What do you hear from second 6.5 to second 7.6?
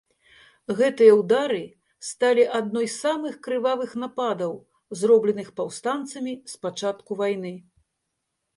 з пачатку вайны.